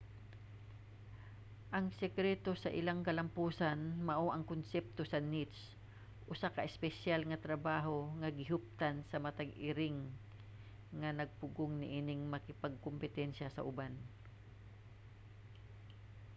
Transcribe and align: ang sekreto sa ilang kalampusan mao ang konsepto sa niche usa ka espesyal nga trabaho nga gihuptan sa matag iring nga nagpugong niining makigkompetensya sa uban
ang 1.77 1.85
sekreto 2.01 2.51
sa 2.63 2.73
ilang 2.79 2.99
kalampusan 3.07 3.77
mao 4.07 4.25
ang 4.31 4.43
konsepto 4.51 5.01
sa 5.07 5.19
niche 5.31 5.61
usa 6.33 6.47
ka 6.55 6.61
espesyal 6.69 7.21
nga 7.27 7.41
trabaho 7.45 7.97
nga 8.19 8.29
gihuptan 8.37 8.95
sa 9.09 9.17
matag 9.23 9.51
iring 9.69 9.97
nga 10.99 11.09
nagpugong 11.19 11.73
niining 11.81 12.23
makigkompetensya 12.33 13.47
sa 13.51 13.65
uban 13.71 13.93